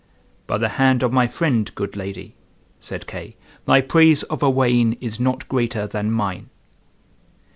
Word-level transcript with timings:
"By 0.47 0.57
the 0.57 0.67
hand 0.81 1.03
of 1.03 1.13
my 1.13 1.27
friend, 1.27 1.69
good 1.75 1.95
lady," 1.95 2.33
said 2.79 3.05
Kay, 3.05 3.35
"thy 3.67 3.81
praise 3.81 4.23
of 4.23 4.41
Owain 4.43 4.93
is 4.99 5.19
not 5.19 5.47
greater 5.47 5.85
than 5.85 6.09
mine." 6.11 6.49